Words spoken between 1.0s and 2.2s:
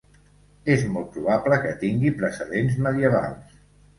probable que tingui